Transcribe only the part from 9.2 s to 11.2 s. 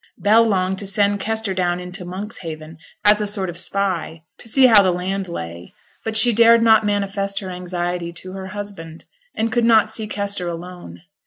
and could not see Kester alone.